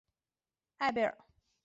[0.79, 1.15] 艾贝尔。